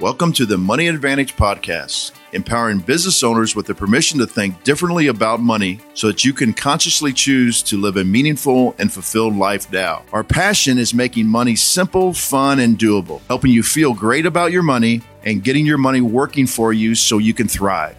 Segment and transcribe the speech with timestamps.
[0.00, 5.06] Welcome to the Money Advantage Podcast, empowering business owners with the permission to think differently
[5.06, 9.70] about money so that you can consciously choose to live a meaningful and fulfilled life
[9.70, 10.02] now.
[10.12, 14.64] Our passion is making money simple, fun, and doable, helping you feel great about your
[14.64, 17.96] money and getting your money working for you so you can thrive.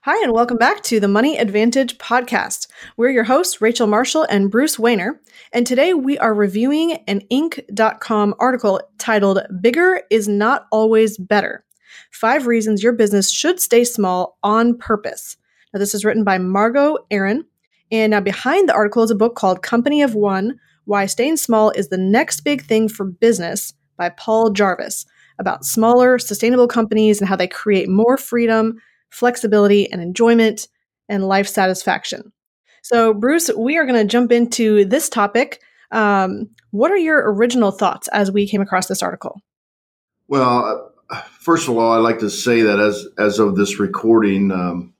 [0.00, 2.65] Hi, and welcome back to the Money Advantage podcast.
[2.96, 5.18] We're your hosts, Rachel Marshall and Bruce Wehner,
[5.52, 11.64] and today we are reviewing an Inc.com article titled Bigger is Not Always Better
[12.10, 15.36] Five Reasons Your Business Should Stay Small on Purpose.
[15.72, 17.44] Now, this is written by Margo Aaron,
[17.90, 21.70] and now behind the article is a book called Company of One Why Staying Small
[21.70, 25.06] is the Next Big Thing for Business by Paul Jarvis
[25.38, 28.78] about smaller, sustainable companies and how they create more freedom
[29.10, 30.68] flexibility, and enjoyment
[31.08, 32.32] and life satisfaction.
[32.86, 35.60] So, Bruce, we are going to jump into this topic.
[35.90, 39.40] Um, what are your original thoughts as we came across this article?
[40.28, 44.52] Well, uh, first of all, I'd like to say that as as of this recording,
[44.52, 44.94] um,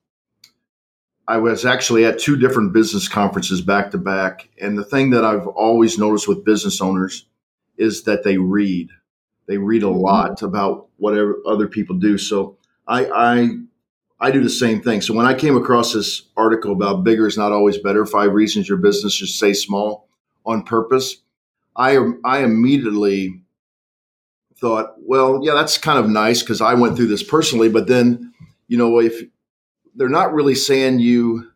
[1.28, 5.24] I was actually at two different business conferences back to back, and the thing that
[5.24, 7.26] I've always noticed with business owners
[7.78, 8.90] is that they read.
[9.46, 10.00] They read a mm-hmm.
[10.00, 12.18] lot about whatever other people do.
[12.18, 13.48] So I, I
[14.18, 15.02] I do the same thing.
[15.02, 18.68] So when I came across this article about bigger is not always better, five reasons
[18.68, 20.08] your business should stay small
[20.44, 21.16] on purpose,
[21.76, 23.42] I I immediately
[24.58, 27.68] thought, well, yeah, that's kind of nice because I went through this personally.
[27.68, 28.32] But then,
[28.68, 29.22] you know, if
[29.94, 31.50] they're not really saying you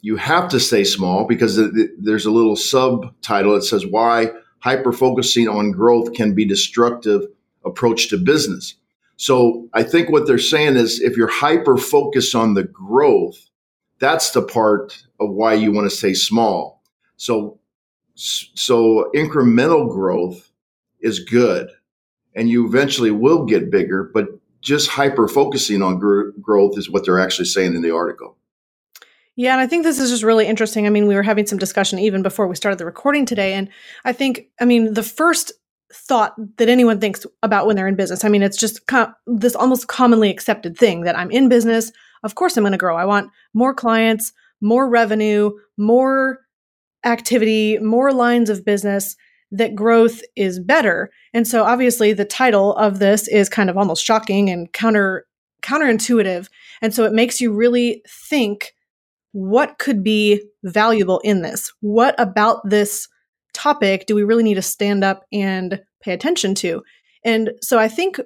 [0.00, 1.60] you have to stay small because
[1.98, 7.22] there's a little subtitle that says why hyper focusing on growth can be destructive
[7.64, 8.74] approach to business.
[9.18, 13.50] So I think what they're saying is if you're hyper focused on the growth,
[13.98, 16.82] that's the part of why you want to stay small.
[17.16, 17.58] So,
[18.14, 20.50] so incremental growth
[21.00, 21.68] is good
[22.36, 24.28] and you eventually will get bigger, but
[24.60, 28.36] just hyper focusing on gr- growth is what they're actually saying in the article.
[29.34, 30.86] Yeah, and I think this is just really interesting.
[30.86, 33.54] I mean, we were having some discussion even before we started the recording today.
[33.54, 33.68] And
[34.04, 35.52] I think, I mean, the first
[35.92, 38.24] thought that anyone thinks about when they're in business.
[38.24, 41.92] I mean, it's just co- this almost commonly accepted thing that I'm in business.
[42.22, 42.96] Of course, I'm going to grow.
[42.96, 46.40] I want more clients, more revenue, more
[47.04, 49.16] activity, more lines of business.
[49.50, 51.10] That growth is better.
[51.32, 55.24] And so, obviously, the title of this is kind of almost shocking and counter
[55.62, 56.48] counterintuitive.
[56.82, 58.74] And so, it makes you really think
[59.32, 61.72] what could be valuable in this?
[61.80, 63.08] What about this
[63.52, 66.82] topic do we really need to stand up and pay attention to?
[67.24, 68.20] And so I think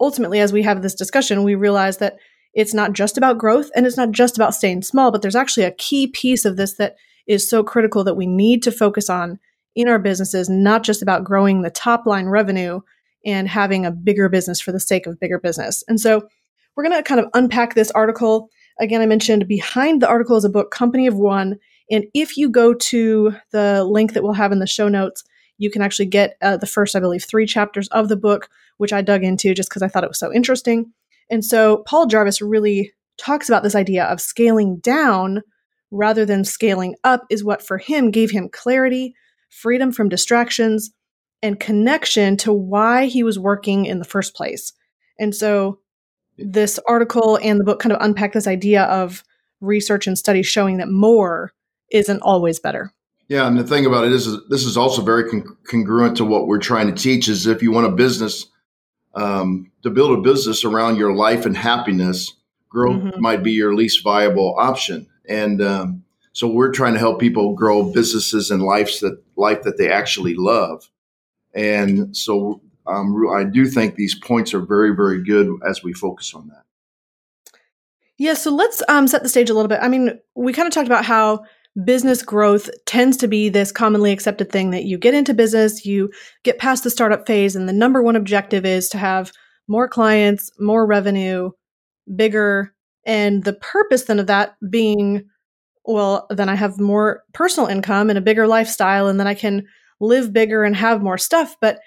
[0.00, 2.16] ultimately, as we have this discussion, we realize that
[2.54, 5.64] it's not just about growth and it's not just about staying small, but there's actually
[5.64, 6.96] a key piece of this that
[7.26, 9.38] is so critical that we need to focus on
[9.74, 12.80] in our businesses, not just about growing the top line revenue
[13.24, 15.84] and having a bigger business for the sake of bigger business.
[15.88, 16.26] And so
[16.74, 18.48] we're going to kind of unpack this article.
[18.80, 21.58] Again, I mentioned behind the article is a book, Company of One
[21.90, 25.24] and if you go to the link that we'll have in the show notes,
[25.58, 28.92] you can actually get uh, the first, I believe, three chapters of the book, which
[28.92, 30.92] I dug into just because I thought it was so interesting.
[31.30, 35.42] And so Paul Jarvis really talks about this idea of scaling down
[35.90, 39.14] rather than scaling up, is what for him gave him clarity,
[39.50, 40.90] freedom from distractions,
[41.42, 44.72] and connection to why he was working in the first place.
[45.18, 45.80] And so
[46.36, 49.24] this article and the book kind of unpack this idea of
[49.60, 51.52] research and studies showing that more
[51.90, 52.92] isn't always better.
[53.28, 56.24] Yeah, and the thing about it is, is this is also very con- congruent to
[56.24, 57.28] what we're trying to teach.
[57.28, 58.46] Is if you want a business
[59.14, 62.34] um, to build a business around your life and happiness,
[62.68, 63.20] growth mm-hmm.
[63.20, 65.06] might be your least viable option.
[65.28, 69.76] And um, so we're trying to help people grow businesses and lives that life that
[69.76, 70.88] they actually love.
[71.54, 76.32] And so um, I do think these points are very, very good as we focus
[76.34, 76.64] on that.
[78.16, 79.78] Yeah, so let's um, set the stage a little bit.
[79.80, 81.44] I mean, we kind of talked about how
[81.84, 86.10] business growth tends to be this commonly accepted thing that you get into business, you
[86.42, 89.32] get past the startup phase, and the number one objective is to have
[89.68, 91.50] more clients, more revenue,
[92.16, 92.74] bigger.
[93.06, 95.24] And the purpose then of that being,
[95.84, 99.66] well, then I have more personal income and a bigger lifestyle, and then I can
[100.00, 101.56] live bigger and have more stuff.
[101.60, 101.78] But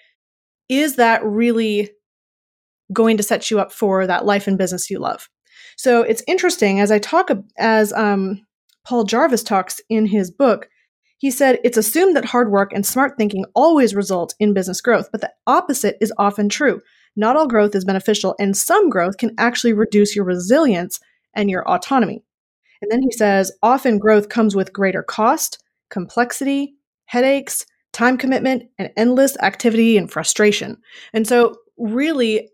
[0.69, 1.89] is that really
[2.93, 5.29] going to set you up for that life and business you love?
[5.77, 8.45] So it's interesting as I talk as um,
[8.83, 10.67] Paul Jarvis talks in his book,
[11.21, 15.09] he said, It's assumed that hard work and smart thinking always result in business growth,
[15.11, 16.81] but the opposite is often true.
[17.15, 20.99] Not all growth is beneficial, and some growth can actually reduce your resilience
[21.35, 22.23] and your autonomy.
[22.81, 26.73] And then he says, Often growth comes with greater cost, complexity,
[27.05, 30.77] headaches, time commitment, and endless activity and frustration.
[31.13, 32.49] And so, really,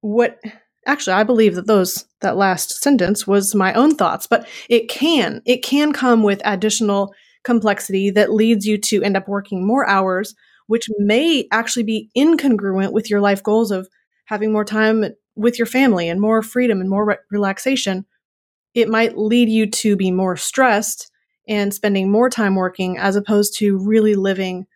[0.00, 0.40] what
[0.86, 5.42] actually i believe that those that last sentence was my own thoughts but it can
[5.44, 7.12] it can come with additional
[7.44, 10.34] complexity that leads you to end up working more hours
[10.66, 13.88] which may actually be incongruent with your life goals of
[14.26, 15.04] having more time
[15.34, 18.04] with your family and more freedom and more re- relaxation.
[18.74, 21.10] It might lead you to be more stressed
[21.48, 24.66] and spending more time working as opposed to really living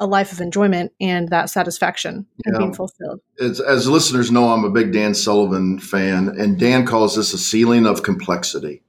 [0.00, 3.20] a life of enjoyment and that satisfaction and being fulfilled.
[3.40, 7.38] As, as listeners know, I'm a big Dan Sullivan fan, and Dan calls this a
[7.38, 8.82] ceiling of complexity.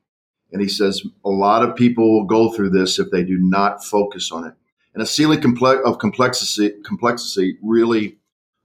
[0.51, 3.83] And he says a lot of people will go through this if they do not
[3.83, 4.53] focus on it.
[4.93, 5.43] And a ceiling
[5.85, 8.17] of complexity, complexity really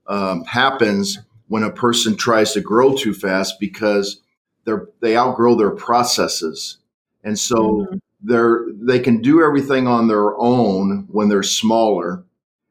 [0.07, 4.23] um, happens when a person tries to grow too fast because
[4.65, 6.79] they're, they outgrow their processes.
[7.25, 7.97] And so mm-hmm.
[8.23, 12.25] they're, they can do everything on their own when they're smaller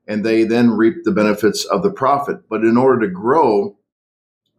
[0.09, 2.49] and they then reap the benefits of the profit.
[2.49, 3.77] But in order to grow,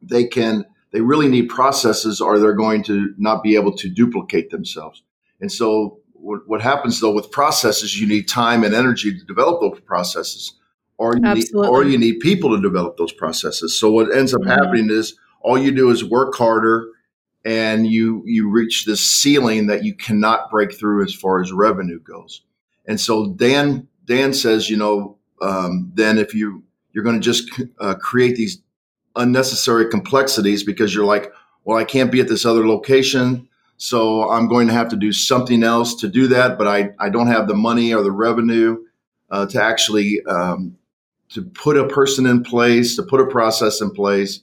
[0.00, 4.50] they can they really need processes or they're going to not be able to duplicate
[4.50, 5.02] themselves.
[5.40, 9.60] And so what, what happens though with processes, you need time and energy to develop
[9.60, 10.54] those processes
[10.98, 13.78] or you, need, or you need people to develop those processes.
[13.78, 14.50] So what ends up mm-hmm.
[14.50, 16.88] happening is all you do is work harder
[17.44, 22.00] and you, you reach this ceiling that you cannot break through as far as revenue
[22.00, 22.42] goes.
[22.86, 27.50] And so Dan, Dan says, you know, um, then if you you're going to just
[27.80, 28.60] uh, create these
[29.16, 31.32] unnecessary complexities because you're like,
[31.64, 35.12] well, I can't be at this other location, so I'm going to have to do
[35.12, 38.78] something else to do that, but I I don't have the money or the revenue
[39.30, 40.76] uh, to actually um,
[41.30, 44.40] to put a person in place, to put a process in place,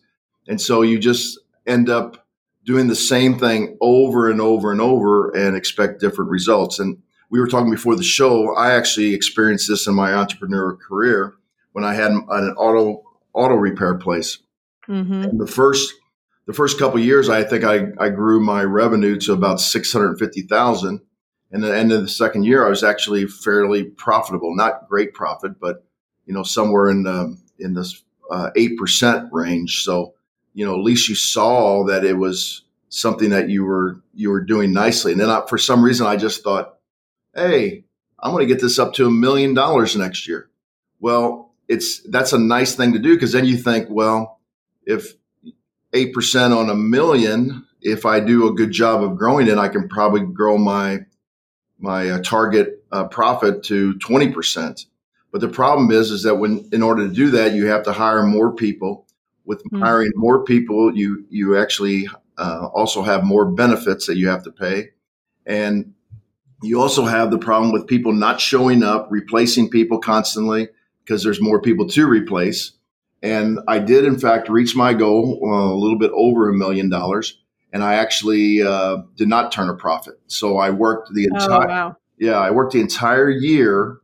[0.47, 2.25] and so you just end up
[2.67, 6.79] doing the same thing over and over and over and expect different results.
[6.79, 8.55] And we were talking before the show.
[8.55, 11.35] I actually experienced this in my entrepreneur career
[11.73, 12.23] when I had an
[12.57, 13.03] auto
[13.33, 14.39] auto repair place.
[14.87, 15.37] Mm-hmm.
[15.37, 15.93] the first
[16.45, 20.17] the first couple years, I think I, I grew my revenue to about six hundred
[20.17, 21.01] fifty thousand.
[21.51, 24.55] And the end of the second year, I was actually fairly profitable.
[24.55, 25.85] Not great profit, but
[26.25, 29.83] you know somewhere in the in this uh, eight uh, percent range.
[29.83, 30.13] So
[30.53, 34.43] you know at least you saw that it was something that you were you were
[34.43, 35.11] doing nicely.
[35.11, 36.76] And then I, for some reason, I just thought,
[37.35, 37.83] hey,
[38.19, 40.49] I'm going to get this up to a million dollars next year.
[40.99, 44.39] Well, it's that's a nice thing to do because then you think, well,
[44.85, 45.13] if
[45.93, 49.87] 8% on a million, if I do a good job of growing it, I can
[49.87, 50.99] probably grow my
[51.79, 54.85] my uh, target uh, profit to 20%.
[55.31, 57.93] But the problem is is that when in order to do that, you have to
[57.93, 59.05] hire more people.
[59.45, 59.81] With mm-hmm.
[59.81, 64.51] hiring more people, you you actually uh, also have more benefits that you have to
[64.51, 64.89] pay.
[65.45, 65.93] And
[66.63, 70.69] you also have the problem with people not showing up, replacing people constantly
[71.03, 72.73] because there's more people to replace.
[73.21, 76.89] And I did, in fact, reach my goal uh, a little bit over a million
[76.89, 77.39] dollars.
[77.73, 80.19] And I actually uh, did not turn a profit.
[80.27, 81.97] So I worked the oh, entire, oh, wow.
[82.17, 83.99] yeah, I worked the entire year.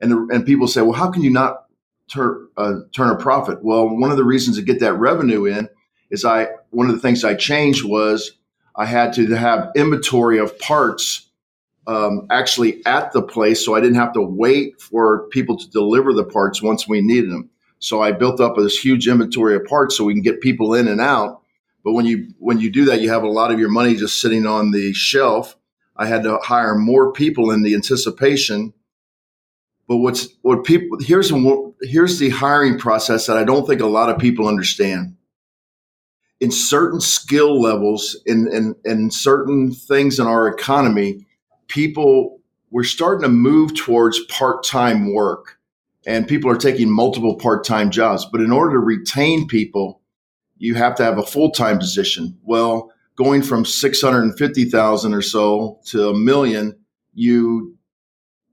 [0.00, 1.66] And, and people say, well, how can you not
[2.08, 3.62] turn, uh, turn a profit?
[3.62, 5.68] Well, one of the reasons to get that revenue in
[6.10, 8.32] is I, one of the things I changed was
[8.74, 11.28] I had to have inventory of parts
[11.86, 16.12] um, actually at the place, so I didn't have to wait for people to deliver
[16.12, 17.50] the parts once we needed them.
[17.78, 20.86] So I built up this huge inventory of parts so we can get people in
[20.86, 21.42] and out.
[21.84, 24.20] But when you when you do that, you have a lot of your money just
[24.20, 25.56] sitting on the shelf.
[25.96, 28.72] I had to hire more people in the anticipation.
[29.88, 31.32] But what's what people here's
[31.82, 35.16] here's the hiring process that I don't think a lot of people understand.
[36.38, 41.26] In certain skill levels, in in, in certain things in our economy,
[41.72, 42.38] people
[42.70, 45.58] we're starting to move towards part-time work
[46.06, 48.26] and people are taking multiple part-time jobs.
[48.26, 50.00] But in order to retain people
[50.58, 52.38] you have to have a full-time position.
[52.42, 56.76] Well going from 650,000 or so to a million
[57.14, 57.76] you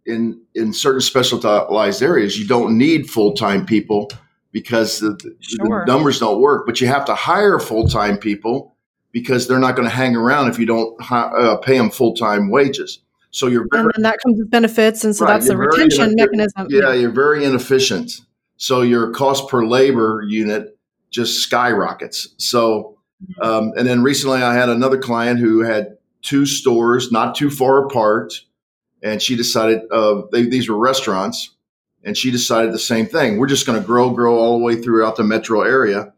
[0.06, 4.10] in in certain specialized areas you don't need full-time people
[4.52, 5.84] because the, sure.
[5.86, 6.66] the numbers don't work.
[6.66, 8.78] But you have to hire full-time people
[9.12, 13.00] because they're not going to hang around if you don't uh, pay them full-time wages
[13.32, 16.16] so you're very, and then that comes with benefits, and so right, that's the retention
[16.16, 16.68] mechanism.
[16.70, 18.22] Yeah, you're very inefficient.
[18.58, 20.78] So your cost per labor unit
[21.12, 22.30] just skyrockets.
[22.38, 23.42] So, mm-hmm.
[23.42, 27.86] um, and then recently I had another client who had two stores not too far
[27.86, 28.34] apart,
[29.04, 31.56] and she decided uh, they, these were restaurants,
[32.04, 33.38] and she decided the same thing.
[33.38, 36.14] We're just going to grow, grow all the way throughout the metro area,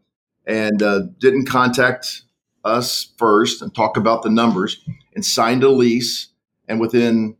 [0.46, 2.22] and uh, didn't contact
[2.64, 4.82] us first and talk about the numbers,
[5.14, 6.28] and signed a lease
[6.72, 7.36] and within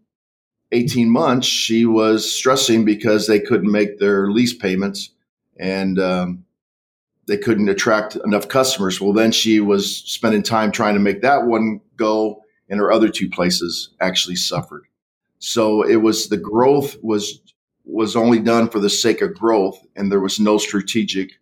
[0.73, 5.09] 18 months, she was stressing because they couldn't make their lease payments
[5.59, 6.45] and um,
[7.27, 9.01] they couldn't attract enough customers.
[9.01, 13.09] Well, then she was spending time trying to make that one go, and her other
[13.09, 14.85] two places actually suffered.
[15.39, 17.41] So it was the growth was
[17.85, 21.33] was only done for the sake of growth, and there was no strategic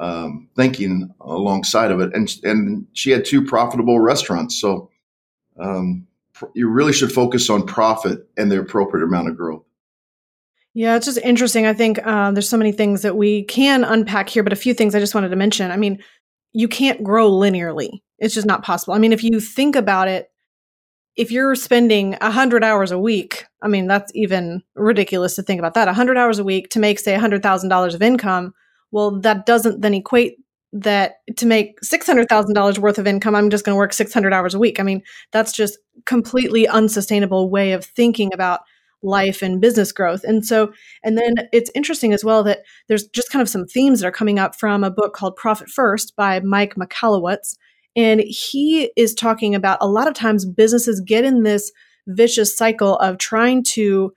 [0.00, 2.12] um, thinking alongside of it.
[2.12, 4.90] And and she had two profitable restaurants, so
[5.60, 6.08] um,
[6.54, 9.64] you really should focus on profit and the appropriate amount of growth.
[10.74, 11.66] Yeah, it's just interesting.
[11.66, 14.74] I think um, there's so many things that we can unpack here, but a few
[14.74, 15.70] things I just wanted to mention.
[15.70, 16.02] I mean,
[16.52, 18.02] you can't grow linearly.
[18.18, 18.92] It's just not possible.
[18.94, 20.30] I mean, if you think about it,
[21.16, 25.74] if you're spending 100 hours a week, I mean, that's even ridiculous to think about
[25.74, 25.86] that.
[25.86, 28.52] 100 hours a week to make, say, $100,000 of income.
[28.90, 30.36] Well, that doesn't then equate
[30.82, 34.58] that to make $600,000 worth of income, I'm just going to work 600 hours a
[34.58, 34.78] week.
[34.78, 35.02] I mean,
[35.32, 38.60] that's just completely unsustainable way of thinking about
[39.02, 40.24] life and business growth.
[40.24, 40.72] And so,
[41.04, 44.12] and then it's interesting as well that there's just kind of some themes that are
[44.12, 47.56] coming up from a book called Profit First by Mike Michalowicz.
[47.94, 51.72] And he is talking about a lot of times businesses get in this
[52.08, 54.12] vicious cycle of trying to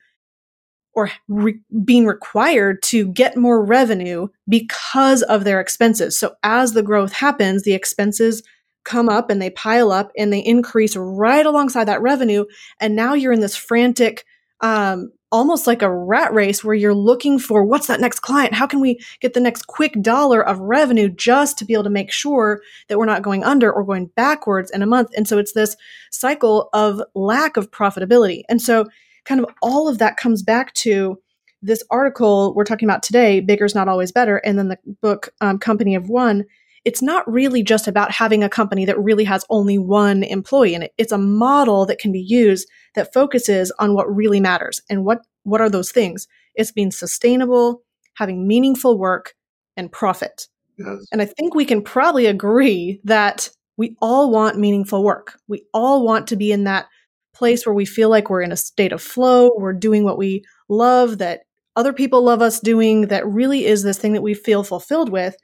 [1.00, 6.18] or re- being required to get more revenue because of their expenses.
[6.18, 8.44] So as the growth happens, the expenses
[8.84, 12.46] come up and they pile up and they increase right alongside that revenue.
[12.80, 14.26] And now you're in this frantic
[14.62, 18.54] um, almost like a rat race where you're looking for what's that next client?
[18.54, 21.90] How can we get the next quick dollar of revenue just to be able to
[21.90, 25.12] make sure that we're not going under or going backwards in a month?
[25.16, 25.78] And so it's this
[26.12, 28.42] cycle of lack of profitability.
[28.50, 28.88] And so
[29.26, 31.20] kind of all of that comes back to
[31.62, 35.60] this article we're talking about today, Bigger's Not Always Better, and then the book um,
[35.60, 36.46] Company of One
[36.86, 40.84] it's not really just about having a company that really has only one employee in
[40.84, 40.94] it.
[40.98, 44.82] It's a model that can be used that focuses on what really matters.
[44.90, 46.28] And what, what are those things?
[46.56, 47.84] It's being sustainable,
[48.16, 49.34] having meaningful work,
[49.76, 50.48] and profit.
[50.78, 51.06] Yes.
[51.12, 55.38] And I think we can probably agree that we all want meaningful work.
[55.48, 56.88] We all want to be in that
[57.34, 60.44] place where we feel like we're in a state of flow, we're doing what we
[60.68, 61.42] love, that
[61.76, 65.36] other people love us doing, that really is this thing that we feel fulfilled with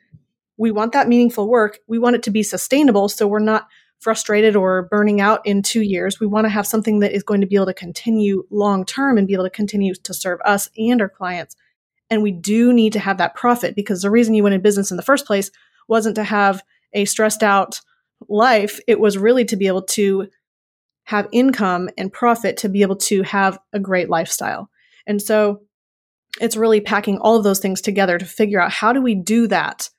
[0.57, 1.79] we want that meaningful work.
[1.87, 3.67] We want it to be sustainable so we're not
[3.99, 6.19] frustrated or burning out in two years.
[6.19, 9.17] We want to have something that is going to be able to continue long term
[9.17, 11.55] and be able to continue to serve us and our clients.
[12.09, 14.91] And we do need to have that profit because the reason you went in business
[14.91, 15.49] in the first place
[15.87, 16.63] wasn't to have
[16.93, 17.81] a stressed out
[18.29, 18.79] life.
[18.87, 20.27] It was really to be able to
[21.05, 24.69] have income and profit to be able to have a great lifestyle.
[25.07, 25.61] And so
[26.41, 29.47] it's really packing all of those things together to figure out how do we do
[29.47, 29.89] that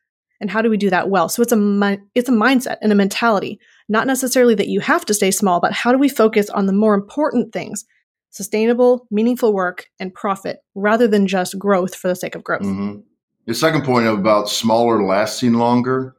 [0.41, 2.97] and how do we do that well so it's a it's a mindset and a
[2.97, 3.59] mentality
[3.89, 6.73] not necessarily that you have to stay small but how do we focus on the
[6.73, 7.85] more important things
[8.31, 12.99] sustainable meaningful work and profit rather than just growth for the sake of growth mm-hmm.
[13.47, 16.16] the second point about smaller lasting longer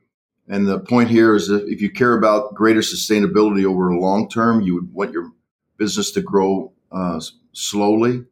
[0.47, 4.29] and the point here is that if you care about greater sustainability over a long
[4.29, 5.31] term you would want your
[5.77, 7.19] business to grow uh,
[7.53, 8.23] slowly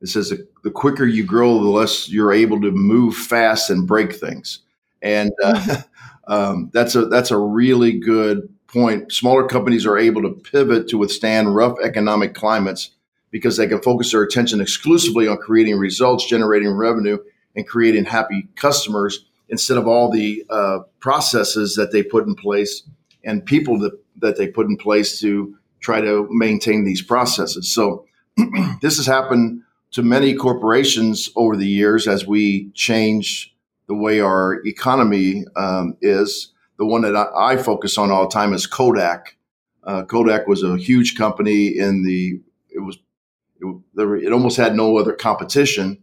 [0.00, 4.14] it says the quicker you grow the less you're able to move fast and break
[4.14, 4.60] things
[5.04, 5.76] and uh,
[6.26, 9.12] um, that's a that's a really good point.
[9.12, 12.90] Smaller companies are able to pivot to withstand rough economic climates
[13.30, 17.18] because they can focus their attention exclusively on creating results, generating revenue,
[17.54, 22.82] and creating happy customers instead of all the uh, processes that they put in place
[23.24, 27.72] and people that, that they put in place to try to maintain these processes.
[27.72, 28.06] So
[28.80, 33.54] this has happened to many corporations over the years as we change
[33.86, 36.52] the way our economy um, is.
[36.78, 39.36] The one that I, I, focus on all the time is Kodak.
[39.84, 42.98] Uh, Kodak was a huge company in the it was
[43.60, 46.02] it, it, almost had no other competition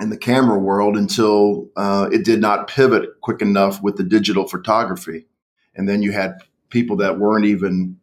[0.00, 4.46] in the camera world until uh, it did not pivot quick enough with the digital
[4.46, 5.26] photography,
[5.74, 6.38] and then you had
[6.70, 7.98] people that weren't even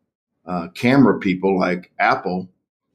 [0.46, 2.50] uh, camera people like Apple.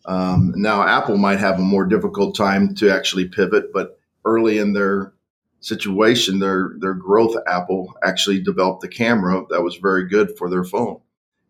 [0.05, 4.73] Um, now Apple might have a more difficult time to actually pivot, but early in
[4.73, 5.13] their
[5.61, 10.65] situation, their their growth Apple actually developed a camera that was very good for their
[10.65, 11.01] phone,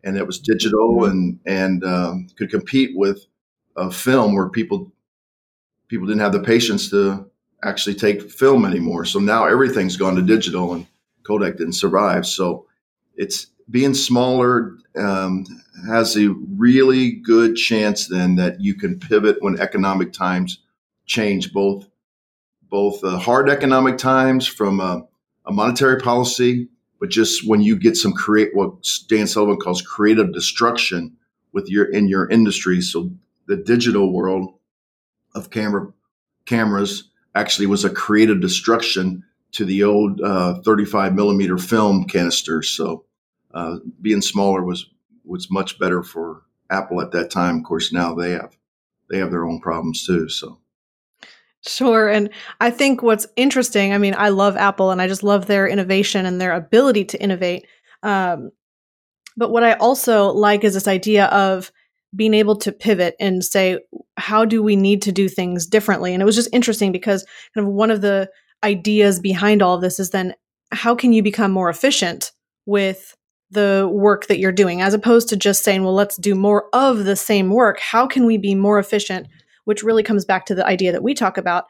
[0.03, 1.11] and it was digital mm-hmm.
[1.11, 3.25] and and um, could compete with
[3.75, 4.91] a film where people
[5.87, 7.29] people didn't have the patience to
[7.63, 9.05] actually take film anymore.
[9.05, 10.87] So now everything's gone to digital, and
[11.23, 12.25] Kodak didn't survive.
[12.25, 12.65] So
[13.15, 15.45] it's being smaller um,
[15.87, 20.59] has a really good chance then that you can pivot when economic times
[21.05, 21.87] change both
[22.69, 25.05] both uh, hard economic times from a,
[25.45, 26.69] a, monetary policy,
[27.01, 31.17] but just when you get some create what Dan Sullivan calls creative destruction
[31.51, 32.81] with your in your industry.
[32.81, 33.11] So
[33.47, 34.53] the digital world
[35.35, 35.91] of camera
[36.45, 39.23] cameras actually was a creative destruction
[39.53, 42.69] to the old uh, 35 millimeter film canisters.
[42.69, 43.05] So
[43.53, 44.87] uh, being smaller was
[45.23, 47.57] was much better for Apple at that time.
[47.57, 48.57] Of course, now they have
[49.09, 50.29] they have their own problems too.
[50.29, 50.57] So.
[51.63, 52.09] Sure.
[52.09, 55.67] And I think what's interesting, I mean, I love Apple and I just love their
[55.67, 57.67] innovation and their ability to innovate.
[58.01, 58.51] Um,
[59.37, 61.71] but what I also like is this idea of
[62.15, 63.79] being able to pivot and say,
[64.17, 66.13] how do we need to do things differently?
[66.13, 67.25] And it was just interesting because
[67.55, 68.29] kind of one of the
[68.63, 70.33] ideas behind all of this is then
[70.71, 72.31] how can you become more efficient
[72.65, 73.15] with
[73.49, 77.03] the work that you're doing as opposed to just saying, well, let's do more of
[77.03, 77.79] the same work.
[77.79, 79.27] How can we be more efficient?
[79.65, 81.65] Which really comes back to the idea that we talk about.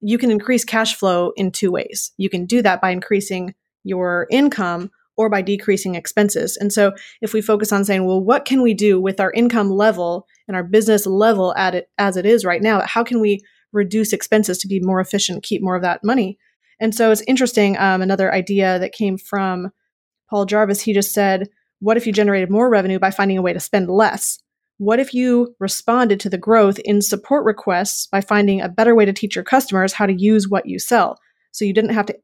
[0.00, 2.12] You can increase cash flow in two ways.
[2.18, 6.56] You can do that by increasing your income or by decreasing expenses.
[6.56, 9.70] And so if we focus on saying, well, what can we do with our income
[9.70, 12.80] level and our business level at it as it is right now?
[12.82, 13.40] How can we
[13.72, 16.38] reduce expenses to be more efficient, keep more of that money?
[16.80, 17.78] And so it's interesting.
[17.78, 19.70] Um, another idea that came from
[20.28, 21.48] Paul Jarvis, he just said,
[21.80, 24.38] what if you generated more revenue by finding a way to spend less?
[24.78, 29.04] What if you responded to the growth in support requests by finding a better way
[29.04, 31.18] to teach your customers how to use what you sell?
[31.52, 32.18] So you didn't have to,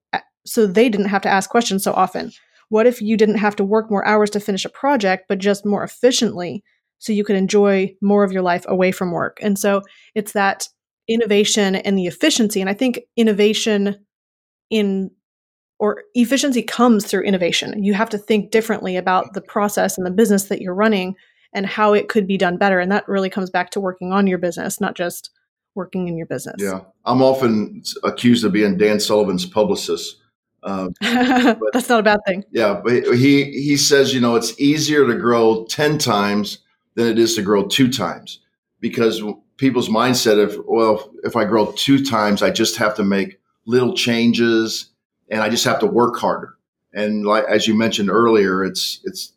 [0.46, 2.32] so they didn't have to ask questions so often.
[2.68, 5.64] What if you didn't have to work more hours to finish a project, but just
[5.64, 6.62] more efficiently
[6.98, 9.38] so you could enjoy more of your life away from work?
[9.40, 9.82] And so
[10.14, 10.68] it's that
[11.08, 12.60] innovation and the efficiency.
[12.60, 13.96] And I think innovation
[14.70, 15.10] in
[15.78, 17.82] or efficiency comes through innovation.
[17.82, 21.14] You have to think differently about the process and the business that you're running
[21.52, 22.80] and how it could be done better.
[22.80, 25.30] And that really comes back to working on your business, not just
[25.74, 26.56] working in your business.
[26.58, 26.80] Yeah.
[27.04, 30.16] I'm often accused of being Dan Sullivan's publicist
[30.62, 32.44] um, but, That's not a bad thing.
[32.50, 36.58] Yeah, but he he says you know it's easier to grow ten times
[36.94, 38.40] than it is to grow two times.
[38.80, 39.22] Because
[39.56, 43.94] people's mindset of well if I grow two times I just have to make little
[43.94, 44.90] changes
[45.30, 46.54] and I just have to work harder.
[46.94, 49.32] And like as you mentioned earlier it's it's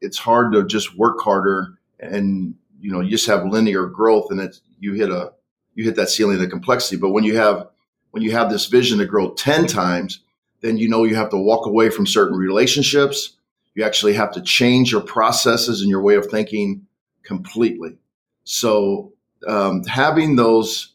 [0.00, 4.40] it's hard to just work harder and you know you just have linear growth and
[4.40, 5.32] it's you hit a
[5.74, 6.96] you hit that ceiling of complexity.
[6.96, 7.68] But when you have
[8.12, 10.20] when you have this vision to grow 10 times
[10.64, 13.36] then you know you have to walk away from certain relationships.
[13.74, 16.86] You actually have to change your processes and your way of thinking
[17.22, 17.98] completely.
[18.44, 19.12] So,
[19.46, 20.94] um, having those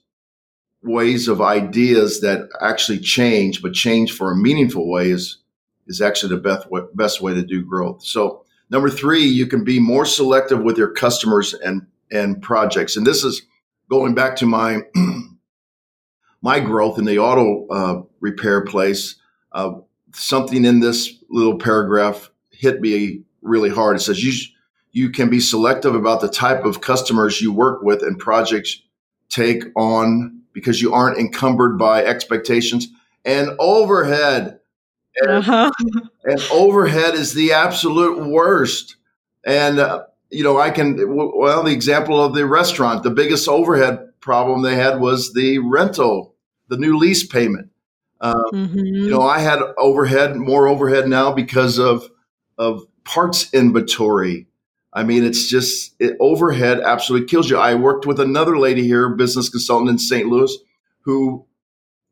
[0.82, 5.38] ways of ideas that actually change, but change for a meaningful way is,
[5.86, 8.04] is actually the best, way, best way to do growth.
[8.04, 12.98] So, number three, you can be more selective with your customers and, and projects.
[12.98, 13.44] And this is
[13.88, 14.80] going back to my,
[16.42, 19.19] my growth in the auto uh, repair place
[19.52, 19.74] uh,
[20.14, 23.96] something in this little paragraph hit me really hard.
[23.96, 24.34] It says you
[24.92, 28.82] you can be selective about the type of customers you work with and projects
[29.30, 32.88] take on because you aren't encumbered by expectations
[33.24, 34.60] and overhead.
[35.22, 35.72] And, uh-huh.
[36.24, 38.96] and overhead is the absolute worst.
[39.46, 44.00] And uh, you know, I can well the example of the restaurant, the biggest overhead
[44.20, 46.36] problem they had was the rental,
[46.68, 47.70] the new lease payment.
[48.22, 48.78] Um, mm-hmm.
[48.78, 52.10] You know, I had overhead, more overhead now because of
[52.58, 54.48] of parts inventory.
[54.92, 57.58] I mean, it's just it, overhead absolutely kills you.
[57.58, 60.28] I worked with another lady here, business consultant in St.
[60.28, 60.56] Louis,
[61.02, 61.46] who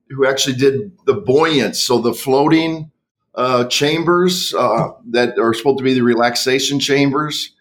[0.10, 2.92] who actually did the buoyant, so the floating
[3.36, 7.54] uh, chambers uh, that are supposed to be the relaxation chambers.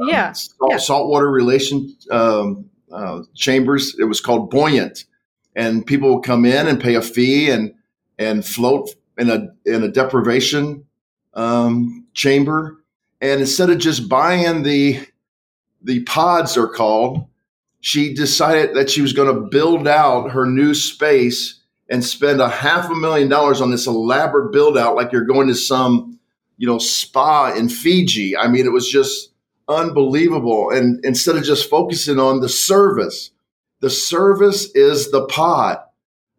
[0.00, 0.76] Um, yeah, salt, yeah.
[0.78, 3.96] saltwater relation um, uh, chambers.
[3.98, 5.04] It was called buoyant,
[5.56, 7.74] and people would come in and pay a fee and
[8.18, 10.84] and float in a in a deprivation
[11.34, 12.82] um, chamber.
[13.20, 15.00] And instead of just buying the
[15.82, 17.26] the pods are called,
[17.80, 22.48] she decided that she was going to build out her new space and spend a
[22.48, 26.18] half a million dollars on this elaborate build out like you're going to some
[26.56, 28.36] you know spa in Fiji.
[28.36, 29.30] I mean, it was just
[29.68, 30.70] unbelievable.
[30.70, 33.30] And instead of just focusing on the service,
[33.80, 35.78] the service is the pod.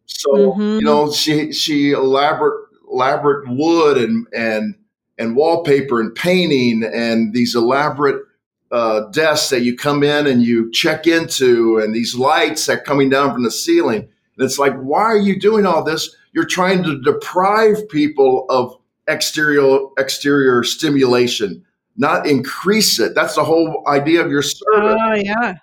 [0.09, 0.79] So mm-hmm.
[0.79, 4.75] you know, she she elaborate elaborate wood and and
[5.17, 8.23] and wallpaper and painting and these elaborate
[8.71, 13.09] uh, desks that you come in and you check into and these lights that coming
[13.09, 14.07] down from the ceiling.
[14.37, 16.15] And it's like, why are you doing all this?
[16.33, 18.75] You're trying to deprive people of
[19.07, 21.65] exterior exterior stimulation,
[21.97, 23.15] not increase it.
[23.15, 24.63] That's the whole idea of your service.
[24.73, 25.55] Oh yeah.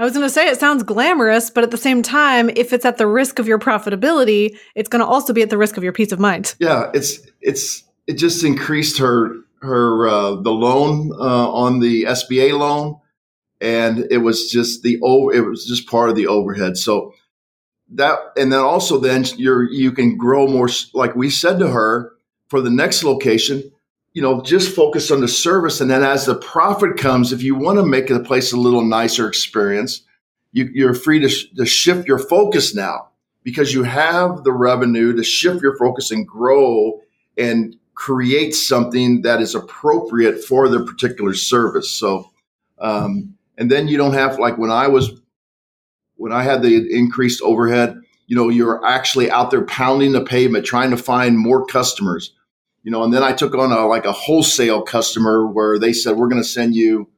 [0.00, 2.86] I was going to say it sounds glamorous, but at the same time, if it's
[2.86, 5.84] at the risk of your profitability, it's going to also be at the risk of
[5.84, 6.54] your peace of mind.
[6.58, 12.58] Yeah, it's it's it just increased her her uh, the loan uh, on the SBA
[12.58, 12.98] loan,
[13.60, 15.34] and it was just the over.
[15.34, 16.78] It was just part of the overhead.
[16.78, 17.12] So
[17.90, 20.70] that, and then also then you're you can grow more.
[20.94, 22.12] Like we said to her,
[22.48, 23.70] for the next location,
[24.12, 27.54] you know, just focus on the service, and then as the profit comes, if you
[27.54, 30.02] want to make the place a little nicer experience,
[30.52, 33.10] you, are free to, sh- to shift your focus now
[33.44, 37.00] because you have the revenue to shift your focus and grow
[37.38, 41.90] and create something that is appropriate for the particular service.
[41.90, 42.30] So,
[42.78, 45.10] um, and then you don't have like when I was
[46.16, 50.66] when I had the increased overhead, you know, you're actually out there pounding the pavement
[50.66, 52.34] trying to find more customers.
[52.82, 56.16] You know, and then I took on a like a wholesale customer where they said
[56.16, 57.08] we're going to send you,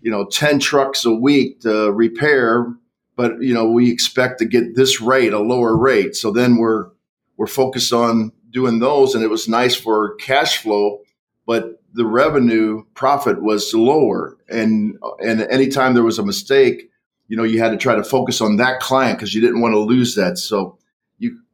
[0.00, 2.72] you know, 10 trucks a week to repair,
[3.16, 6.14] but you know, we expect to get this rate, a lower rate.
[6.14, 6.90] So then we're
[7.36, 11.00] we're focused on doing those and it was nice for cash flow,
[11.46, 14.36] but the revenue profit was lower.
[14.48, 16.90] And and anytime there was a mistake,
[17.28, 19.72] you know, you had to try to focus on that client because you didn't want
[19.72, 20.38] to lose that.
[20.38, 20.78] So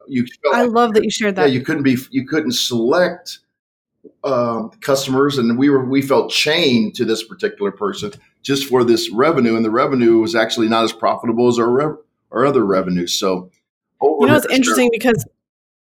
[0.09, 1.47] you I like, love that you shared that.
[1.47, 3.39] Yeah, you couldn't be you couldn't select
[4.23, 9.09] uh, customers, and we were we felt chained to this particular person just for this
[9.11, 11.97] revenue, and the revenue was actually not as profitable as our rev-
[12.31, 13.17] our other revenues.
[13.17, 13.49] So,
[14.01, 15.25] you know, it's interesting because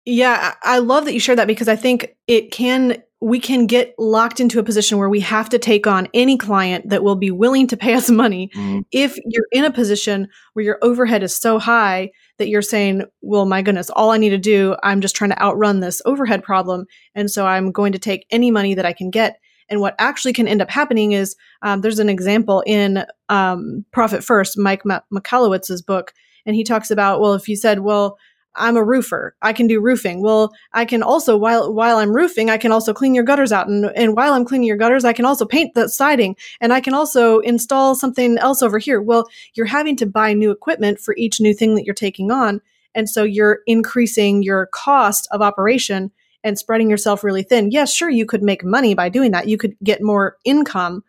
[0.05, 3.95] yeah, I love that you shared that because I think it can we can get
[3.97, 7.31] locked into a position where we have to take on any client that will be
[7.31, 8.81] willing to pay us money mm-hmm.
[8.91, 13.45] if you're in a position where your overhead is so high that you're saying, well,
[13.45, 16.85] my goodness, all I need to do, I'm just trying to outrun this overhead problem.
[17.15, 19.39] And so I'm going to take any money that I can get.
[19.69, 24.23] And what actually can end up happening is um, there's an example in um, Profit
[24.23, 26.13] First, Mike M- Michalowicz's book.
[26.45, 28.17] And he talks about, well, if you said, well,
[28.57, 29.35] I'm a roofer.
[29.41, 30.21] I can do roofing.
[30.21, 33.67] Well, I can also while while I'm roofing, I can also clean your gutters out
[33.67, 36.81] and and while I'm cleaning your gutters, I can also paint the siding and I
[36.81, 39.01] can also install something else over here.
[39.01, 42.61] Well, you're having to buy new equipment for each new thing that you're taking on,
[42.95, 46.11] and so you're increasing your cost of operation
[46.43, 47.71] and spreading yourself really thin.
[47.71, 49.47] Yes, sure you could make money by doing that.
[49.47, 51.03] You could get more income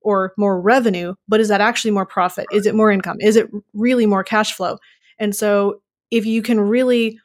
[0.00, 2.46] or more revenue, but is that actually more profit?
[2.52, 3.16] Is it more income?
[3.20, 4.78] Is it really more cash flow?
[5.18, 5.80] And so
[6.12, 7.18] if you can really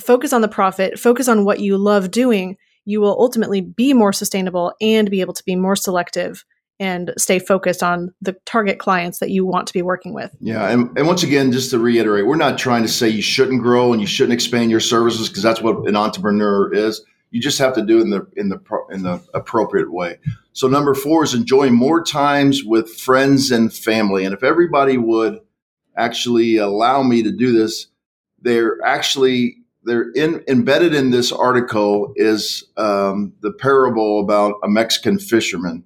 [0.00, 4.12] focus on the profit, focus on what you love doing, you will ultimately be more
[4.12, 6.44] sustainable and be able to be more selective
[6.80, 10.34] and stay focused on the target clients that you want to be working with.
[10.40, 10.68] Yeah.
[10.68, 13.92] And, and once again, just to reiterate, we're not trying to say you shouldn't grow
[13.92, 17.04] and you shouldn't expand your services because that's what an entrepreneur is.
[17.30, 20.18] You just have to do it in the in the in the appropriate way.
[20.52, 24.24] So number four is enjoying more times with friends and family.
[24.24, 25.38] And if everybody would
[25.96, 27.86] actually allow me to do this,
[28.42, 35.18] they're actually they're in, embedded in this article is um, the parable about a Mexican
[35.18, 35.84] fisherman.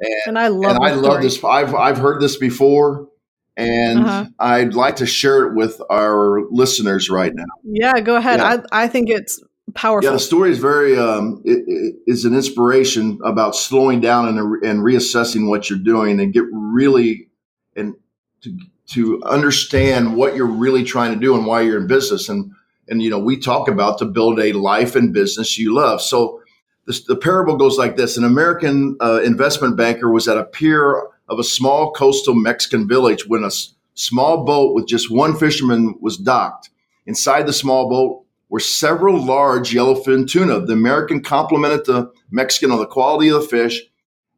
[0.00, 1.42] And, and I love and I love this.
[1.42, 3.08] I've I've heard this before,
[3.56, 4.26] and uh-huh.
[4.38, 7.44] I'd like to share it with our listeners right now.
[7.64, 8.38] Yeah, go ahead.
[8.38, 8.62] Yeah.
[8.70, 9.42] I I think it's
[9.74, 10.08] powerful.
[10.08, 14.38] Yeah, the story is very um, it, it is an inspiration about slowing down and
[14.64, 17.28] and reassessing what you're doing and get really
[17.74, 17.96] and
[18.42, 18.56] to
[18.88, 22.28] to understand what you're really trying to do and why you're in business.
[22.28, 22.52] And
[22.88, 26.00] and you know, we talk about to build a life and business you love.
[26.00, 26.40] So
[26.86, 31.02] this, the parable goes like this: An American uh, investment banker was at a pier
[31.28, 35.94] of a small coastal Mexican village when a s- small boat with just one fisherman
[36.00, 36.70] was docked.
[37.06, 40.60] Inside the small boat were several large yellowfin tuna.
[40.60, 43.82] The American complimented the Mexican on the quality of the fish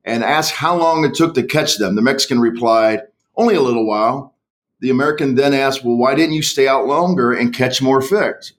[0.05, 1.95] and asked how long it took to catch them.
[1.95, 3.03] The Mexican replied,
[3.37, 4.35] Only a little while.
[4.81, 8.53] The American then asked, Well, why didn't you stay out longer and catch more fish?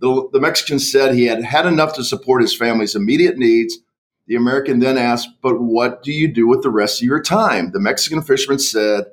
[0.00, 3.78] The, the Mexican said he had had enough to support his family's immediate needs.
[4.26, 7.72] The American then asked, But what do you do with the rest of your time?
[7.72, 9.04] The Mexican fisherman said,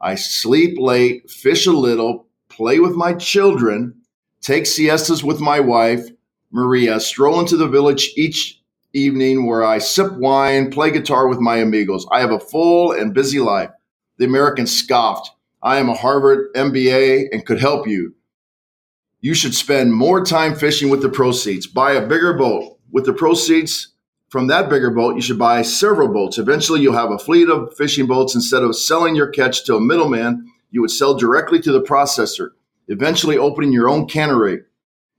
[0.00, 3.94] I sleep late, fish a little, play with my children,
[4.40, 6.08] take siestas with my wife,
[6.50, 8.60] Maria, stroll into the village each
[8.92, 12.06] evening where I sip wine, play guitar with my amigos.
[12.12, 13.70] I have a full and busy life.
[14.18, 15.30] The American scoffed.
[15.64, 18.14] I am a Harvard MBA and could help you.
[19.22, 21.66] You should spend more time fishing with the proceeds.
[21.66, 22.78] Buy a bigger boat.
[22.92, 23.94] With the proceeds
[24.28, 26.36] from that bigger boat, you should buy several boats.
[26.36, 28.34] Eventually, you'll have a fleet of fishing boats.
[28.34, 32.50] Instead of selling your catch to a middleman, you would sell directly to the processor,
[32.88, 34.58] eventually opening your own cannery.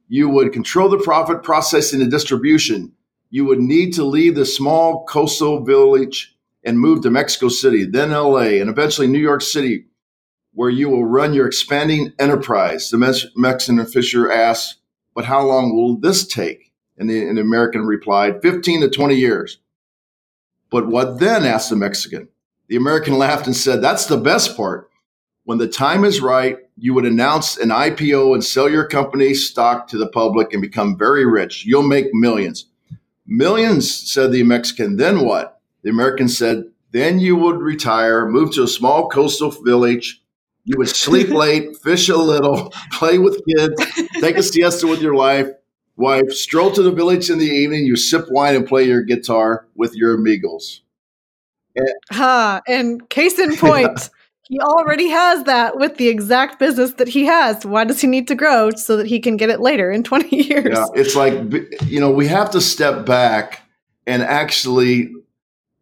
[0.08, 2.93] You would control the profit, processing, and distribution.
[3.31, 8.12] You would need to leave the small coastal village and move to Mexico City, then
[8.12, 9.86] LA, and eventually New York City,
[10.56, 12.89] where you will run your expanding enterprise.
[12.89, 14.78] The Mexican official asked,
[15.13, 16.72] but how long will this take?
[16.98, 19.60] And the, and the American replied, 15 to 20 years.
[20.72, 21.44] But what then?
[21.44, 22.30] asked the Mexican.
[22.68, 24.89] The American laughed and said, That's the best part.
[25.44, 29.88] When the time is right, you would announce an IPO and sell your company's stock
[29.89, 31.65] to the public and become very rich.
[31.65, 32.65] You'll make millions.
[33.28, 34.96] Millions, said the Mexican.
[34.96, 35.62] Then what?
[35.84, 40.22] The American said, Then you would retire, move to a small coastal village.
[40.65, 43.75] You would sleep late, fish a little, play with kids,
[44.19, 45.47] take a siesta with your wife,
[45.95, 49.67] wife, stroll to the village in the evening, you sip wine and play your guitar
[49.75, 50.82] with your amigos.
[51.75, 54.08] And, huh, and case in point, yeah.
[54.43, 57.65] he already has that with the exact business that he has.
[57.65, 60.36] Why does he need to grow so that he can get it later in 20
[60.36, 60.78] years?
[60.78, 61.34] Yeah, it's like,
[61.86, 63.62] you know, we have to step back
[64.08, 65.12] and actually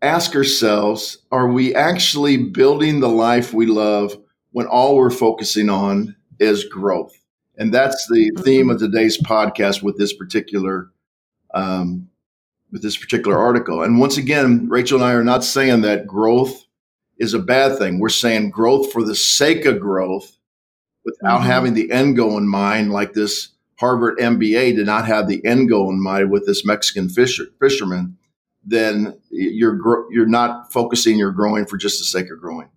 [0.01, 4.17] ask ourselves are we actually building the life we love
[4.53, 7.13] when all we're focusing on is growth?
[7.57, 10.89] And that's the theme of today's podcast with this particular
[11.53, 12.09] um,
[12.71, 13.83] with this particular article.
[13.83, 16.65] And once again, Rachel and I are not saying that growth
[17.19, 17.99] is a bad thing.
[17.99, 20.35] We're saying growth for the sake of growth
[21.05, 21.49] without mm-hmm.
[21.49, 25.69] having the end goal in mind, like this Harvard MBA did not have the end
[25.69, 28.17] goal in mind with this Mexican fisher, fisherman,
[28.65, 29.77] then you're
[30.11, 32.69] you're not focusing, you're growing for just the sake of growing.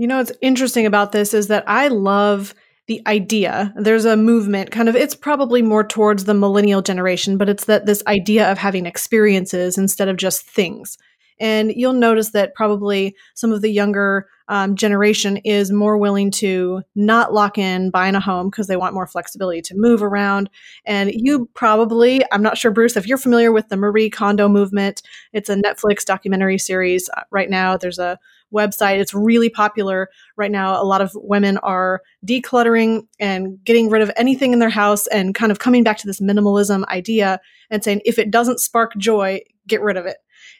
[0.00, 2.54] You know what's interesting about this is that I love
[2.86, 3.74] the idea.
[3.76, 7.84] There's a movement, kind of, it's probably more towards the millennial generation, but it's that
[7.84, 10.96] this idea of having experiences instead of just things.
[11.38, 16.82] And you'll notice that probably some of the younger um, generation is more willing to
[16.96, 20.50] not lock in buying a home because they want more flexibility to move around.
[20.84, 25.02] And you probably, I'm not sure, Bruce, if you're familiar with the Marie Kondo movement,
[25.32, 27.76] it's a Netflix documentary series uh, right now.
[27.76, 28.18] There's a
[28.52, 28.98] website.
[28.98, 30.82] It's really popular right now.
[30.82, 35.32] A lot of women are decluttering and getting rid of anything in their house and
[35.32, 39.42] kind of coming back to this minimalism idea and saying, if it doesn't spark joy,
[39.68, 40.16] get rid of it.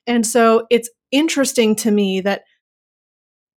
[0.07, 2.43] And so it's interesting to me that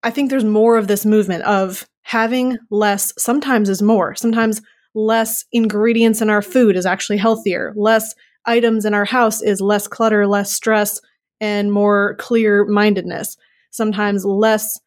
[0.03, 4.15] I think there's more of this movement of having less sometimes is more.
[4.15, 4.61] Sometimes
[4.93, 7.73] less ingredients in our food is actually healthier.
[7.75, 8.13] Less
[8.45, 10.99] items in our house is less clutter, less stress,
[11.39, 13.37] and more clear mindedness
[13.73, 14.79] sometimes less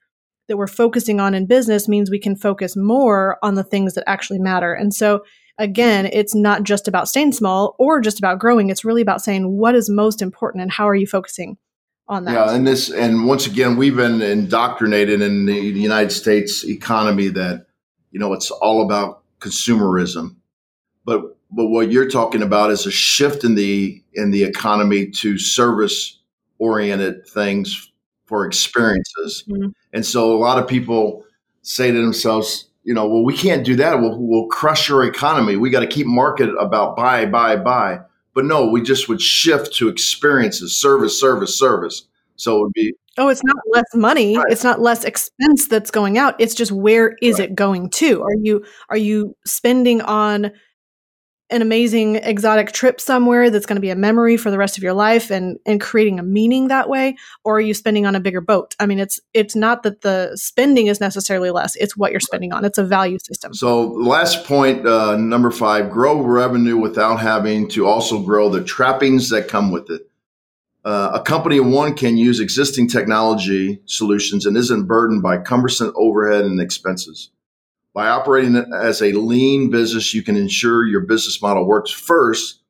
[0.48, 4.04] that we're focusing on in business means we can focus more on the things that
[4.06, 4.72] actually matter.
[4.72, 5.22] And so
[5.58, 8.70] again, it's not just about staying small or just about growing.
[8.70, 11.58] It's really about saying what is most important and how are you focusing
[12.08, 12.32] on that.
[12.32, 17.66] Yeah, and this and once again, we've been indoctrinated in the United States economy that
[18.10, 20.36] you know it's all about consumerism.
[21.04, 25.38] But but what you're talking about is a shift in the in the economy to
[25.38, 26.18] service
[26.58, 27.92] oriented things
[28.26, 29.44] for experiences.
[29.48, 29.68] Mm-hmm.
[29.92, 31.24] And so a lot of people
[31.62, 34.00] say to themselves, you know, well, we can't do that.
[34.00, 35.56] We'll, we'll crush your economy.
[35.56, 38.00] We got to keep market about buy, buy, buy.
[38.36, 42.06] But no, we just would shift to experiences, service, service, service.
[42.36, 42.94] So it would be.
[43.16, 44.36] Oh, it's not less money.
[44.36, 44.44] Right.
[44.50, 46.38] It's not less expense that's going out.
[46.38, 47.48] It's just where is right.
[47.48, 48.22] it going to?
[48.22, 50.52] Are you are you spending on
[51.50, 54.82] an amazing exotic trip somewhere that's going to be a memory for the rest of
[54.82, 58.20] your life and and creating a meaning that way or are you spending on a
[58.20, 58.74] bigger boat?
[58.80, 62.52] I mean it's it's not that the spending is necessarily less it's what you're spending
[62.52, 63.54] on it's a value system.
[63.54, 69.30] So last point uh, number five grow revenue without having to also grow the trappings
[69.30, 70.08] that come with it.
[70.84, 76.44] Uh, a company one can use existing technology solutions and isn't burdened by cumbersome overhead
[76.44, 77.30] and expenses
[77.96, 82.60] by operating as a lean business, you can ensure your business model works first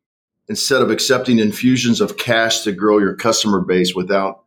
[0.48, 4.44] instead of accepting infusions of cash to grow your customer base without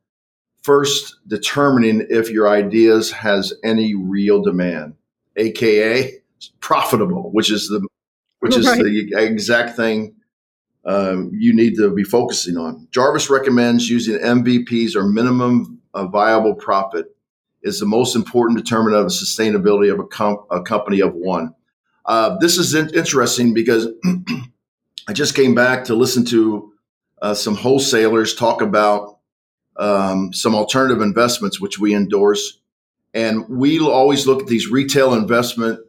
[0.64, 4.96] first determining if your ideas has any real demand,
[5.36, 6.14] aka
[6.62, 7.86] profitable, which is the
[8.40, 8.82] which is right.
[8.82, 10.16] the exact thing
[10.86, 12.88] um, you need to be focusing on.
[12.92, 17.14] Jarvis recommends using MVPs or minimum viable profit
[17.62, 21.54] is the most important determinant of the sustainability of a, com- a company of one.
[22.06, 23.88] Uh, this is in- interesting because
[25.08, 26.74] I just came back to listen to
[27.22, 29.20] uh, some wholesalers talk about
[29.78, 32.60] um, some alternative investments, which we endorse.
[33.14, 35.80] And we always look at these retail investment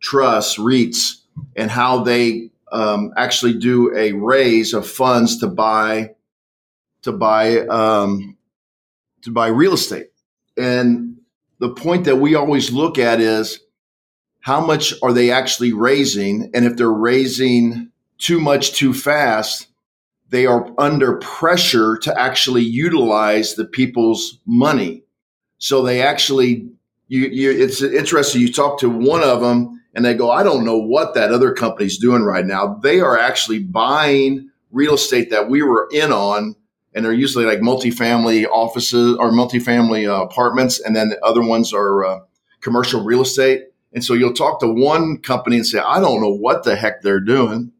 [0.00, 1.22] trusts, REITs,
[1.56, 6.14] and how they um, actually do a raise of funds to buy
[7.02, 8.36] to buy um,
[9.22, 10.11] to buy real estate.
[10.56, 11.18] And
[11.58, 13.60] the point that we always look at is
[14.40, 16.50] how much are they actually raising?
[16.54, 19.68] And if they're raising too much too fast,
[20.30, 25.04] they are under pressure to actually utilize the people's money.
[25.58, 26.68] So they actually,
[27.08, 28.40] you, you, it's interesting.
[28.40, 31.52] You talk to one of them and they go, I don't know what that other
[31.52, 32.80] company's doing right now.
[32.82, 36.56] They are actually buying real estate that we were in on
[36.94, 41.72] and they're usually like multifamily offices or multifamily uh, apartments, and then the other ones
[41.72, 42.20] are uh,
[42.60, 43.64] commercial real estate.
[43.92, 47.02] And so you'll talk to one company and say, I don't know what the heck
[47.02, 47.72] they're doing.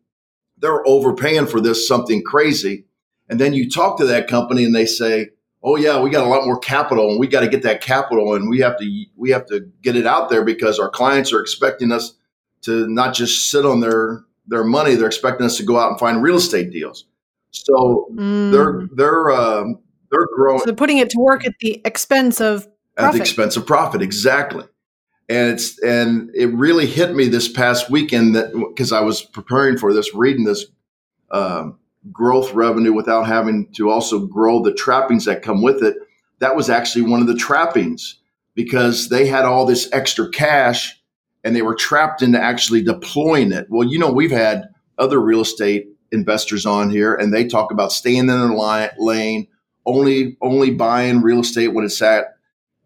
[0.58, 2.84] They're overpaying for this something crazy.
[3.28, 5.30] And then you talk to that company and they say,
[5.64, 8.34] Oh yeah, we got a lot more capital and we got to get that capital
[8.34, 11.40] and we have to we have to get it out there because our clients are
[11.40, 12.14] expecting us
[12.62, 16.00] to not just sit on their their money, they're expecting us to go out and
[16.00, 17.06] find real estate deals.
[17.52, 18.50] So mm.
[18.50, 19.78] they're they're um,
[20.10, 20.58] they're growing.
[20.60, 23.08] So they're putting it to work at the expense of profit.
[23.08, 24.02] at the expense of profit.
[24.02, 24.64] Exactly,
[25.28, 29.78] and it's and it really hit me this past weekend that because I was preparing
[29.78, 30.66] for this, reading this
[31.30, 31.78] um,
[32.10, 35.96] growth revenue without having to also grow the trappings that come with it.
[36.40, 38.18] That was actually one of the trappings
[38.54, 40.98] because they had all this extra cash
[41.44, 43.66] and they were trapped into actually deploying it.
[43.68, 47.92] Well, you know, we've had other real estate investors on here and they talk about
[47.92, 49.48] staying in their lane,
[49.86, 52.36] only only buying real estate when it's at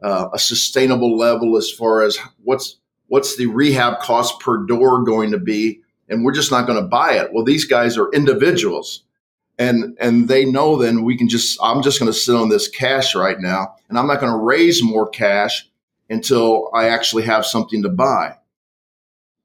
[0.03, 5.31] uh, a sustainable level as far as what's what's the rehab cost per door going
[5.31, 7.33] to be and we're just not going to buy it.
[7.33, 9.03] Well, these guys are individuals
[9.59, 12.69] and and they know then we can just I'm just going to sit on this
[12.69, 15.69] cash right now and I'm not going to raise more cash
[16.09, 18.37] until I actually have something to buy.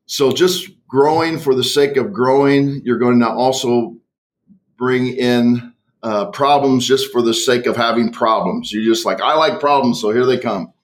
[0.06, 3.96] So just growing for the sake of growing, you're going to also
[4.78, 5.74] bring in
[6.04, 8.74] uh, problems just for the sake of having problems.
[8.74, 10.74] You're just like, I like problems, so here they come.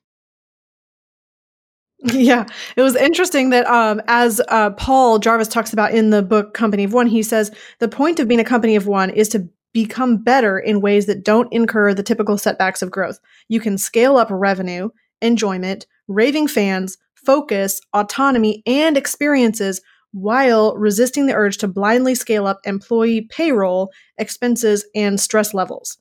[2.14, 6.54] Yeah, it was interesting that um, as uh, Paul Jarvis talks about in the book
[6.54, 9.50] Company of One, he says the point of being a company of one is to
[9.74, 13.20] become better in ways that don't incur the typical setbacks of growth.
[13.50, 14.90] You can scale up revenue,
[15.24, 19.82] enjoyment, raving fans, focus, autonomy, and experiences
[20.18, 25.98] while resisting the urge to blindly scale up employee payroll, expenses, and stress levels.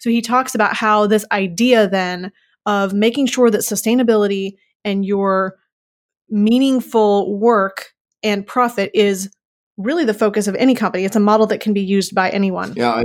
[0.00, 2.30] So he talks about how this idea then
[2.66, 5.56] of making sure that sustainability and your
[6.28, 9.30] meaningful work and profit is
[9.78, 11.04] really the focus of any company.
[11.04, 12.74] It's a model that can be used by anyone.
[12.76, 13.04] Yeah, I,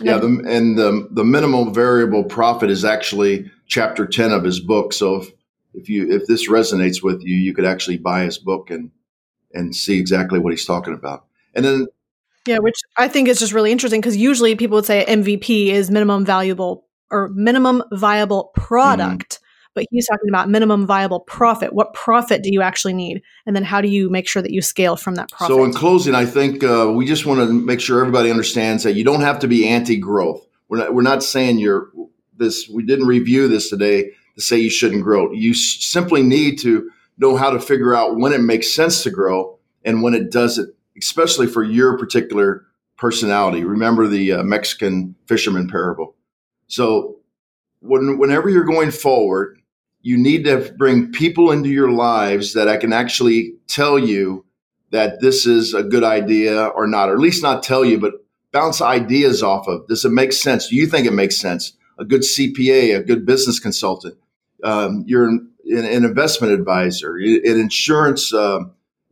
[0.00, 4.92] yeah, the, and the the minimum variable profit is actually chapter ten of his book.
[4.92, 5.30] So if
[5.74, 8.90] if you if this resonates with you, you could actually buy his book and
[9.54, 11.24] and see exactly what he's talking about.
[11.54, 11.86] And then
[12.46, 15.90] yeah, which I think is just really interesting because usually people would say MVP is
[15.90, 19.34] minimum valuable or minimum viable product.
[19.34, 19.38] Mm-hmm.
[19.74, 21.72] But he's talking about minimum viable profit.
[21.72, 23.22] What profit do you actually need?
[23.46, 25.56] And then how do you make sure that you scale from that profit?
[25.56, 28.92] So, in closing, I think uh, we just want to make sure everybody understands that
[28.92, 30.46] you don't have to be anti growth.
[30.68, 31.90] We're not, we're not saying you're
[32.36, 35.32] this, we didn't review this today to say you shouldn't grow.
[35.32, 39.58] You simply need to know how to figure out when it makes sense to grow
[39.84, 43.64] and when it doesn't, especially for your particular personality.
[43.64, 46.14] Remember the uh, Mexican fisherman parable.
[46.68, 47.16] So,
[47.80, 49.60] when, whenever you're going forward,
[50.02, 54.44] you need to bring people into your lives that I can actually tell you
[54.90, 58.14] that this is a good idea or not, or at least not tell you, but
[58.52, 59.86] bounce ideas off of.
[59.88, 60.68] Does it make sense?
[60.68, 61.72] Do you think it makes sense?
[61.98, 64.16] A good CPA, a good business consultant
[64.62, 65.38] um, you're
[65.72, 68.60] an, an, investment advisor, an insurance uh,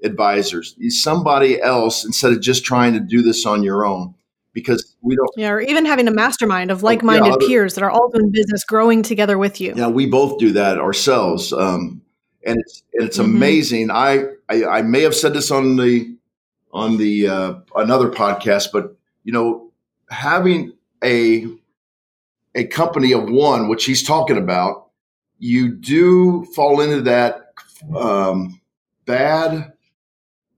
[0.02, 4.14] advisor, somebody else instead of just trying to do this on your own
[4.52, 5.30] because we don't.
[5.36, 8.64] Yeah, or even having a mastermind of like-minded yeah, peers that are all doing business,
[8.64, 9.74] growing together with you.
[9.76, 12.02] Yeah, we both do that ourselves, um,
[12.44, 13.36] and it's it's mm-hmm.
[13.36, 13.90] amazing.
[13.90, 16.16] I, I, I may have said this on the
[16.72, 19.70] on the uh, another podcast, but you know,
[20.08, 21.46] having a
[22.54, 24.89] a company of one, which he's talking about,
[25.40, 27.52] you do fall into that
[27.96, 28.60] um,
[29.06, 29.72] bad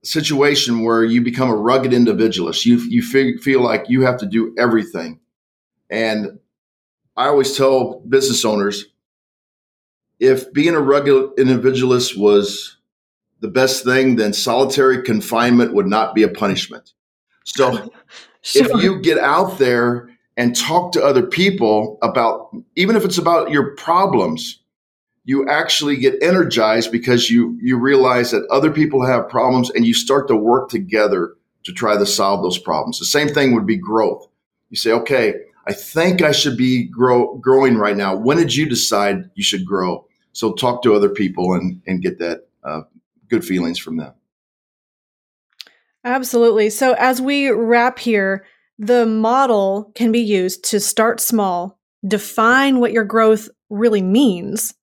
[0.04, 2.66] situation where you become a rugged individualist.
[2.66, 5.20] You you feel, feel like you have to do everything,
[5.88, 6.38] and
[7.16, 8.86] I always tell business owners
[10.22, 12.76] if being a rugged individualist was
[13.40, 16.92] the best thing, then solitary confinement would not be a punishment.
[17.44, 17.90] So
[18.42, 18.66] sure.
[18.66, 23.50] if you get out there and talk to other people about, even if it's about
[23.50, 24.61] your problems,
[25.24, 29.94] you actually get energized because you you realize that other people have problems and you
[29.94, 32.98] start to work together to try to solve those problems.
[32.98, 34.26] The same thing would be growth.
[34.70, 35.34] You say, okay,
[35.66, 38.16] I think I should be grow, growing right now.
[38.16, 40.06] When did you decide you should grow?
[40.32, 42.82] So talk to other people and and get that uh,
[43.28, 44.14] good feelings from them.
[46.04, 46.68] Absolutely.
[46.70, 48.44] So as we wrap here,
[48.78, 54.74] the model can be used to start small, define what your growth really means,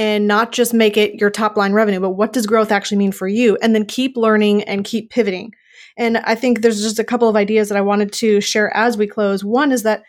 [0.00, 3.12] and not just make it your top line revenue, but what does growth actually mean
[3.12, 3.58] for you?
[3.60, 5.52] And then keep learning and keep pivoting.
[5.98, 8.96] And I think there's just a couple of ideas that I wanted to share as
[8.96, 9.44] we close.
[9.44, 10.02] One is that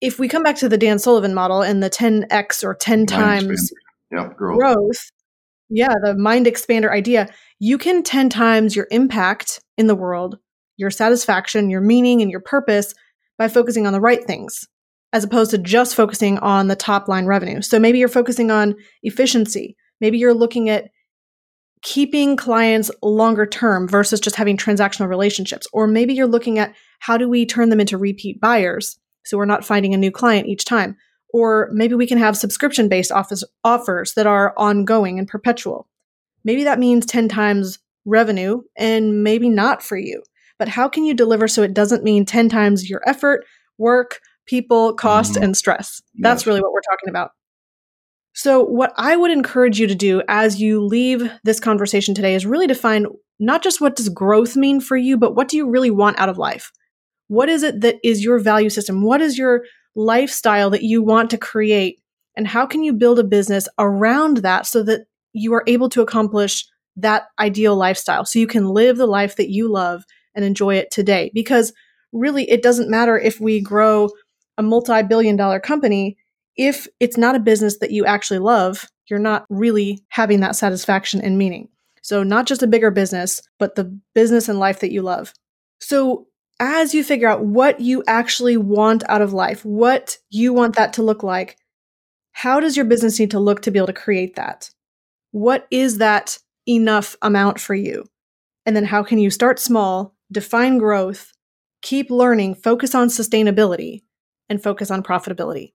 [0.00, 3.08] if we come back to the Dan Sullivan model and the 10x or 10 mind
[3.08, 3.72] times
[4.12, 4.60] yep, growth.
[4.60, 5.10] growth,
[5.68, 7.28] yeah, the mind expander idea,
[7.58, 10.38] you can 10 times your impact in the world,
[10.76, 12.94] your satisfaction, your meaning, and your purpose
[13.38, 14.68] by focusing on the right things
[15.14, 17.62] as opposed to just focusing on the top line revenue.
[17.62, 19.76] So maybe you're focusing on efficiency.
[20.00, 20.90] Maybe you're looking at
[21.82, 25.68] keeping clients longer term versus just having transactional relationships.
[25.72, 29.44] Or maybe you're looking at how do we turn them into repeat buyers so we're
[29.44, 30.96] not finding a new client each time.
[31.32, 35.88] Or maybe we can have subscription based offers that are ongoing and perpetual.
[36.42, 40.24] Maybe that means 10 times revenue and maybe not for you.
[40.58, 43.44] But how can you deliver so it doesn't mean 10 times your effort,
[43.78, 45.44] work, people, cost, mm-hmm.
[45.44, 46.02] and stress?
[46.18, 46.46] That's yes.
[46.46, 47.30] really what we're talking about.
[48.34, 52.44] So, what I would encourage you to do as you leave this conversation today is
[52.44, 53.06] really define
[53.38, 56.28] not just what does growth mean for you, but what do you really want out
[56.28, 56.72] of life?
[57.28, 59.02] What is it that is your value system?
[59.02, 59.64] What is your
[59.94, 62.00] lifestyle that you want to create?
[62.36, 66.02] And how can you build a business around that so that you are able to
[66.02, 66.66] accomplish
[66.96, 70.90] that ideal lifestyle so you can live the life that you love and enjoy it
[70.90, 71.30] today?
[71.34, 71.72] Because
[72.12, 74.10] really, it doesn't matter if we grow
[74.58, 76.16] a multi billion dollar company
[76.56, 81.20] if it's not a business that you actually love, you're not really having that satisfaction
[81.20, 81.68] and meaning.
[82.02, 83.84] So, not just a bigger business, but the
[84.14, 85.32] business and life that you love.
[85.80, 86.26] So,
[86.60, 90.92] as you figure out what you actually want out of life, what you want that
[90.94, 91.56] to look like,
[92.32, 94.70] how does your business need to look to be able to create that?
[95.32, 96.38] What is that
[96.68, 98.04] enough amount for you?
[98.66, 101.32] And then how can you start small, define growth,
[101.82, 104.02] keep learning, focus on sustainability,
[104.48, 105.72] and focus on profitability?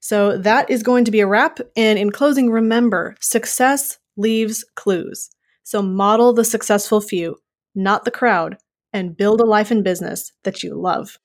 [0.00, 1.60] So that is going to be a wrap.
[1.76, 5.30] And in closing, remember success leaves clues.
[5.62, 7.36] So model the successful few,
[7.74, 8.56] not the crowd,
[8.92, 11.18] and build a life and business that you love.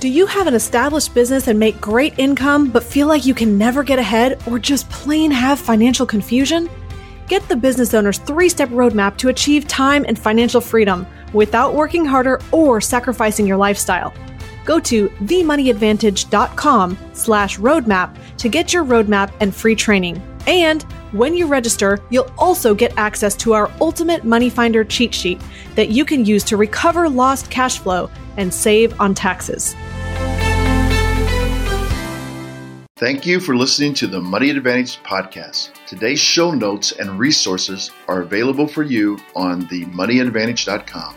[0.00, 3.56] Do you have an established business and make great income, but feel like you can
[3.56, 6.68] never get ahead or just plain have financial confusion?
[7.26, 12.04] Get the business owner's three step roadmap to achieve time and financial freedom without working
[12.04, 14.12] harder or sacrificing your lifestyle
[14.64, 20.22] go to themoneyadvantage.com slash roadmap to get your roadmap and free training.
[20.46, 25.40] And when you register, you'll also get access to our ultimate money finder cheat sheet
[25.74, 29.74] that you can use to recover lost cash flow and save on taxes.
[32.96, 35.70] Thank you for listening to the Money Advantage podcast.
[35.86, 41.16] Today's show notes and resources are available for you on themoneyadvantage.com.